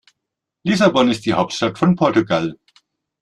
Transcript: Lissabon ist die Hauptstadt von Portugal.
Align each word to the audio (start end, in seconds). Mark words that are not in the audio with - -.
Lissabon 0.65 1.11
ist 1.11 1.27
die 1.27 1.35
Hauptstadt 1.35 1.77
von 1.77 1.95
Portugal. 1.95 2.55